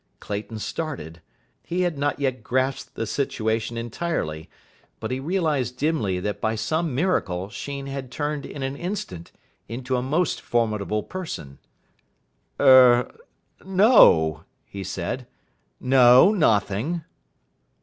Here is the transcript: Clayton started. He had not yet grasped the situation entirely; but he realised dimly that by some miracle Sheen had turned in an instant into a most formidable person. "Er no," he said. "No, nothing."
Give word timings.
Clayton 0.19 0.57
started. 0.57 1.21
He 1.61 1.81
had 1.81 1.95
not 1.99 2.19
yet 2.19 2.41
grasped 2.41 2.95
the 2.95 3.05
situation 3.05 3.77
entirely; 3.77 4.49
but 4.99 5.11
he 5.11 5.19
realised 5.19 5.77
dimly 5.77 6.19
that 6.21 6.41
by 6.41 6.55
some 6.55 6.95
miracle 6.95 7.49
Sheen 7.49 7.85
had 7.85 8.09
turned 8.09 8.43
in 8.43 8.63
an 8.63 8.75
instant 8.75 9.31
into 9.69 9.95
a 9.95 10.01
most 10.01 10.41
formidable 10.41 11.03
person. 11.03 11.59
"Er 12.59 13.13
no," 13.63 14.43
he 14.65 14.83
said. 14.83 15.27
"No, 15.79 16.31
nothing." 16.31 17.03